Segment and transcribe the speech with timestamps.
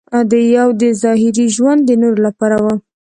[0.57, 2.65] یو دې ظاهري ژوند د نورو لپاره و.